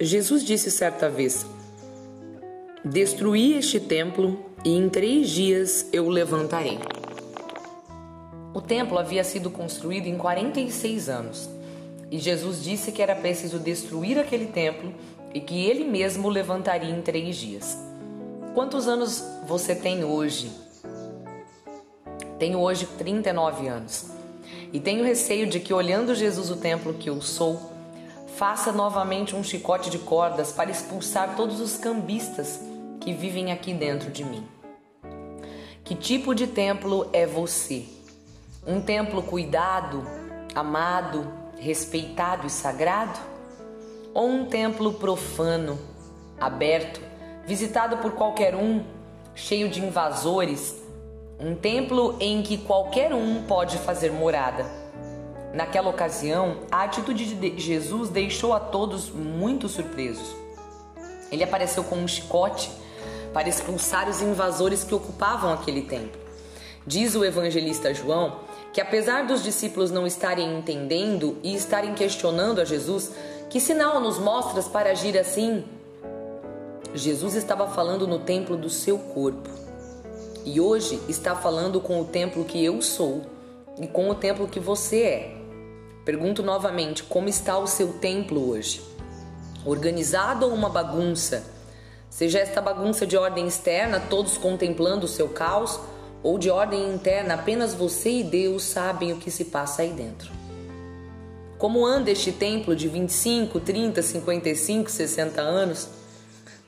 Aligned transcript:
Jesus 0.00 0.44
disse 0.44 0.70
certa 0.70 1.08
vez: 1.08 1.46
Destruí 2.84 3.54
este 3.54 3.78
templo 3.78 4.38
e 4.64 4.70
em 4.70 4.88
três 4.88 5.28
dias 5.30 5.88
eu 5.92 6.06
o 6.06 6.10
levantarei. 6.10 6.78
O 8.54 8.60
templo 8.60 8.98
havia 8.98 9.24
sido 9.24 9.50
construído 9.50 10.06
em 10.06 10.16
46 10.16 11.08
anos 11.08 11.48
e 12.10 12.18
Jesus 12.18 12.62
disse 12.62 12.92
que 12.92 13.00
era 13.00 13.16
preciso 13.16 13.58
destruir 13.58 14.18
aquele 14.18 14.46
templo 14.46 14.92
e 15.32 15.40
que 15.40 15.64
ele 15.64 15.84
mesmo 15.84 16.28
o 16.28 16.30
levantaria 16.30 16.90
em 16.90 17.00
três 17.00 17.36
dias. 17.36 17.78
Quantos 18.54 18.86
anos 18.86 19.24
você 19.46 19.74
tem 19.74 20.04
hoje? 20.04 20.50
Tenho 22.38 22.58
hoje 22.58 22.86
39 22.98 23.66
anos 23.68 24.06
e 24.72 24.80
tenho 24.80 25.04
receio 25.04 25.46
de 25.46 25.60
que, 25.60 25.72
olhando 25.72 26.14
Jesus 26.14 26.50
o 26.50 26.56
templo 26.56 26.92
que 26.94 27.08
eu 27.08 27.20
sou, 27.22 27.72
faça 28.36 28.72
novamente 28.72 29.36
um 29.36 29.42
chicote 29.42 29.90
de 29.90 29.98
cordas 29.98 30.52
para 30.52 30.70
expulsar 30.70 31.36
todos 31.36 31.60
os 31.60 31.76
cambistas 31.76 32.60
que 33.00 33.12
vivem 33.12 33.52
aqui 33.52 33.74
dentro 33.74 34.10
de 34.10 34.24
mim. 34.24 34.46
Que 35.84 35.94
tipo 35.94 36.34
de 36.34 36.46
templo 36.46 37.08
é 37.12 37.26
você? 37.26 37.84
Um 38.66 38.80
templo 38.80 39.22
cuidado, 39.22 40.02
amado, 40.54 41.26
respeitado 41.58 42.46
e 42.46 42.50
sagrado? 42.50 43.18
Ou 44.14 44.28
um 44.28 44.46
templo 44.46 44.94
profano, 44.94 45.78
aberto, 46.40 47.00
visitado 47.44 47.98
por 47.98 48.12
qualquer 48.12 48.54
um, 48.54 48.82
cheio 49.34 49.68
de 49.68 49.80
invasores? 49.84 50.80
Um 51.38 51.54
templo 51.54 52.16
em 52.20 52.42
que 52.42 52.58
qualquer 52.58 53.12
um 53.12 53.42
pode 53.42 53.78
fazer 53.78 54.12
morada. 54.12 54.81
Naquela 55.52 55.90
ocasião, 55.90 56.60
a 56.70 56.84
atitude 56.84 57.34
de 57.34 57.60
Jesus 57.60 58.08
deixou 58.08 58.54
a 58.54 58.60
todos 58.60 59.10
muito 59.10 59.68
surpresos. 59.68 60.34
Ele 61.30 61.44
apareceu 61.44 61.84
com 61.84 61.96
um 61.96 62.08
chicote 62.08 62.70
para 63.32 63.48
expulsar 63.48 64.08
os 64.08 64.22
invasores 64.22 64.82
que 64.84 64.94
ocupavam 64.94 65.52
aquele 65.52 65.82
templo. 65.82 66.20
Diz 66.86 67.14
o 67.14 67.24
evangelista 67.24 67.92
João 67.92 68.40
que, 68.72 68.80
apesar 68.80 69.26
dos 69.26 69.42
discípulos 69.42 69.90
não 69.90 70.06
estarem 70.06 70.58
entendendo 70.58 71.36
e 71.42 71.54
estarem 71.54 71.94
questionando 71.94 72.60
a 72.60 72.64
Jesus, 72.64 73.12
que 73.50 73.60
sinal 73.60 74.00
nos 74.00 74.18
mostras 74.18 74.66
para 74.66 74.90
agir 74.90 75.18
assim? 75.18 75.64
Jesus 76.94 77.34
estava 77.34 77.68
falando 77.68 78.06
no 78.06 78.18
templo 78.18 78.56
do 78.56 78.70
seu 78.70 78.98
corpo 78.98 79.48
e 80.44 80.60
hoje 80.60 81.00
está 81.08 81.36
falando 81.36 81.80
com 81.80 82.00
o 82.00 82.04
templo 82.04 82.44
que 82.44 82.62
eu 82.62 82.80
sou 82.82 83.22
e 83.80 83.86
com 83.86 84.10
o 84.10 84.14
templo 84.14 84.48
que 84.48 84.58
você 84.58 85.02
é. 85.02 85.41
Pergunto 86.04 86.42
novamente: 86.42 87.02
como 87.04 87.28
está 87.28 87.56
o 87.58 87.66
seu 87.66 87.92
templo 87.94 88.50
hoje? 88.50 88.82
Organizado 89.64 90.46
ou 90.46 90.52
uma 90.52 90.68
bagunça? 90.68 91.44
Seja 92.10 92.40
esta 92.40 92.60
bagunça 92.60 93.06
de 93.06 93.16
ordem 93.16 93.46
externa, 93.46 94.00
todos 94.00 94.36
contemplando 94.36 95.06
o 95.06 95.08
seu 95.08 95.28
caos, 95.28 95.78
ou 96.22 96.38
de 96.38 96.50
ordem 96.50 96.92
interna, 96.92 97.34
apenas 97.34 97.72
você 97.72 98.10
e 98.10 98.24
Deus 98.24 98.64
sabem 98.64 99.12
o 99.12 99.16
que 99.16 99.30
se 99.30 99.46
passa 99.46 99.82
aí 99.82 99.90
dentro. 99.90 100.30
Como 101.56 101.86
anda 101.86 102.10
este 102.10 102.32
templo 102.32 102.74
de 102.74 102.88
25, 102.88 103.60
30, 103.60 104.02
55, 104.02 104.90
60 104.90 105.40
anos? 105.40 105.88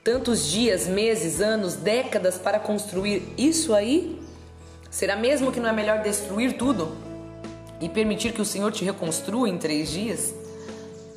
Tantos 0.05 0.47
dias, 0.47 0.87
meses, 0.87 1.41
anos, 1.41 1.75
décadas 1.75 2.39
para 2.39 2.61
construir 2.61 3.35
isso 3.37 3.75
aí? 3.75 4.23
Será 4.91 5.17
mesmo 5.17 5.51
que 5.51 5.59
não 5.59 5.69
é 5.69 5.73
melhor 5.73 6.03
destruir 6.03 6.57
tudo 6.57 7.14
e 7.81 7.89
permitir 7.89 8.33
que 8.33 8.43
o 8.43 8.45
Senhor 8.45 8.73
te 8.73 8.85
reconstrua 8.85 9.49
em 9.49 9.59
três 9.59 9.91
dias? 9.91 10.35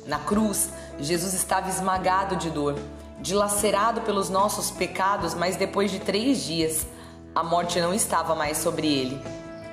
Na 0.06 0.18
cruz, 0.18 0.70
Jesus 0.98 1.34
estava 1.34 1.68
esmagado 1.68 2.36
de 2.36 2.50
dor 2.50 2.76
dilacerado 3.20 4.02
pelos 4.02 4.30
nossos 4.30 4.70
pecados, 4.70 5.34
mas 5.34 5.56
depois 5.56 5.90
de 5.90 5.98
três 5.98 6.42
dias, 6.44 6.86
a 7.34 7.42
morte 7.42 7.80
não 7.80 7.92
estava 7.92 8.34
mais 8.34 8.58
sobre 8.58 8.86
ele. 8.86 9.20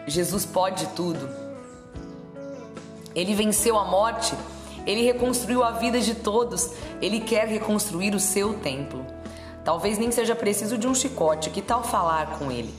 Jesus 0.08 0.46
pode 0.46 0.88
tudo. 0.88 1.30
Ele 3.14 3.34
venceu 3.34 3.78
a 3.78 3.86
morte, 3.86 4.36
ele 4.86 5.04
reconstruiu 5.04 5.64
a 5.64 5.72
vida 5.72 6.00
de 6.00 6.16
todos, 6.16 6.72
ele 7.02 7.20
quer 7.22 7.48
reconstruir 7.48 8.14
o 8.14 8.20
seu 8.20 8.56
templo. 8.56 9.06
Talvez 9.64 9.98
nem 9.98 10.12
seja 10.12 10.36
preciso 10.36 10.78
de 10.78 10.88
um 10.88 10.94
chicote, 10.94 11.50
que 11.50 11.62
tal 11.62 11.84
falar 11.84 12.38
com 12.38 12.52
ele? 12.52 12.74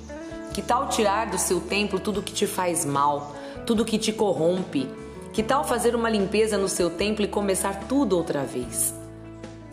Que 0.52 0.62
tal 0.62 0.88
tirar 0.88 1.26
do 1.26 1.38
seu 1.38 1.60
templo 1.60 1.98
tudo 1.98 2.22
que 2.22 2.32
te 2.32 2.46
faz 2.46 2.84
mal, 2.84 3.34
tudo 3.64 3.84
que 3.84 3.98
te 3.98 4.12
corrompe? 4.12 4.88
Que 5.32 5.42
tal 5.42 5.64
fazer 5.64 5.94
uma 5.94 6.10
limpeza 6.10 6.56
no 6.58 6.68
seu 6.68 6.90
templo 6.90 7.24
e 7.24 7.28
começar 7.28 7.84
tudo 7.88 8.16
outra 8.16 8.42
vez? 8.42 8.94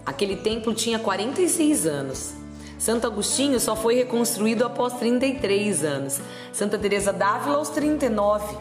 Aquele 0.06 0.36
templo 0.36 0.74
tinha 0.74 1.00
46 1.00 1.86
anos. 1.86 2.34
Santo 2.78 3.08
Agostinho 3.08 3.60
só 3.60 3.76
foi 3.76 3.96
reconstruído 3.96 4.66
após 4.66 4.94
33 4.94 5.86
anos. 5.86 6.20
Santa 6.52 6.78
Teresa 6.78 7.14
d'Ávila 7.14 7.56
aos 7.56 7.70
39. 7.70 8.58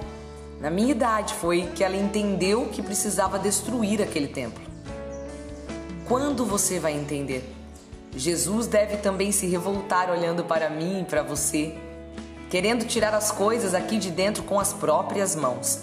Na 0.61 0.71
minha 0.71 0.93
idade 0.93 1.35
foi 1.35 1.63
que 1.75 1.83
ela 1.83 1.97
entendeu 1.97 2.69
que 2.71 2.81
precisava 2.81 3.39
destruir 3.39 4.01
aquele 4.01 4.29
templo. 4.29 4.63
Quando 6.07 6.45
você 6.45 6.79
vai 6.79 6.93
entender? 6.93 7.43
Jesus 8.15 8.69
deve 8.69 8.99
também 8.99 9.33
se 9.33 9.47
revoltar 9.47 10.11
olhando 10.11 10.45
para 10.45 10.71
mim 10.71 11.01
e 11.01 11.05
para 11.05 11.23
você, 11.23 11.75
querendo 12.53 12.85
tirar 12.85 13.15
as 13.15 13.31
coisas 13.31 13.73
aqui 13.73 13.97
de 13.97 14.11
dentro 14.11 14.43
com 14.43 14.61
as 14.61 14.75
próprias 14.75 15.35
mãos, 15.35 15.79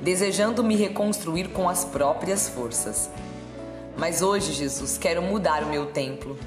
desejando 0.00 0.62
me 0.62 0.76
reconstruir 0.76 1.48
com 1.48 1.68
as 1.68 1.84
próprias 1.84 2.48
forças. 2.48 3.10
Mas 3.96 4.22
hoje, 4.22 4.52
Jesus, 4.52 4.96
quero 4.96 5.20
mudar 5.20 5.64
o 5.64 5.66
meu 5.66 5.86
templo. 5.86 6.38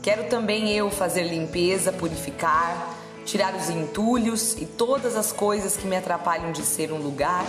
Quero 0.00 0.28
também 0.28 0.70
eu 0.70 0.92
fazer 0.92 1.24
limpeza, 1.24 1.92
purificar, 1.92 2.94
tirar 3.26 3.52
os 3.56 3.68
entulhos 3.68 4.52
e 4.52 4.64
todas 4.64 5.16
as 5.16 5.32
coisas 5.32 5.76
que 5.76 5.88
me 5.88 5.96
atrapalham 5.96 6.52
de 6.52 6.62
ser 6.62 6.92
um 6.92 6.98
lugar 6.98 7.44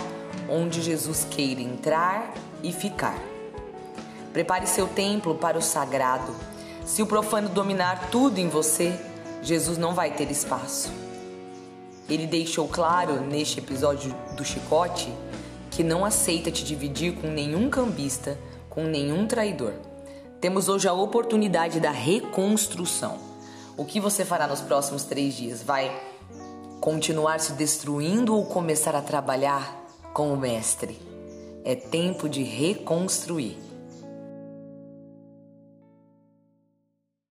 onde 0.50 0.82
Jesus 0.82 1.24
queira 1.30 1.60
entrar 1.60 2.34
e 2.60 2.72
ficar. 2.72 3.20
Prepare 4.32 4.66
seu 4.66 4.88
templo 4.88 5.36
para 5.36 5.58
o 5.58 5.62
sagrado. 5.62 6.34
Se 6.84 7.02
o 7.02 7.06
profano 7.06 7.48
dominar 7.48 8.08
tudo 8.10 8.40
em 8.40 8.48
você, 8.48 8.98
Jesus 9.40 9.78
não 9.78 9.94
vai 9.94 10.10
ter 10.10 10.28
espaço. 10.28 11.01
Ele 12.08 12.26
deixou 12.26 12.68
claro 12.68 13.20
neste 13.20 13.58
episódio 13.58 14.14
do 14.36 14.44
chicote 14.44 15.12
que 15.70 15.82
não 15.82 16.04
aceita 16.04 16.50
te 16.50 16.64
dividir 16.64 17.14
com 17.14 17.28
nenhum 17.28 17.70
cambista 17.70 18.38
com 18.72 18.84
nenhum 18.84 19.26
traidor. 19.26 19.74
Temos 20.40 20.66
hoje 20.66 20.88
a 20.88 20.94
oportunidade 20.94 21.78
da 21.78 21.90
reconstrução. 21.90 23.18
O 23.76 23.84
que 23.84 24.00
você 24.00 24.24
fará 24.24 24.46
nos 24.46 24.62
próximos 24.62 25.04
três 25.04 25.34
dias? 25.34 25.62
Vai 25.62 25.94
continuar 26.80 27.38
se 27.38 27.52
destruindo 27.52 28.34
ou 28.34 28.46
começar 28.46 28.96
a 28.96 29.02
trabalhar 29.02 29.86
com 30.14 30.32
o 30.32 30.38
Mestre? 30.38 30.98
É 31.64 31.74
tempo 31.74 32.30
de 32.30 32.42
reconstruir. 32.42 33.58